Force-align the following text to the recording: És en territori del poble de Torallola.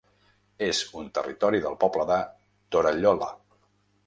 És 0.67 0.79
en 1.01 1.11
territori 1.19 1.61
del 1.67 1.77
poble 1.85 2.09
de 2.13 2.19
Torallola. 2.77 3.31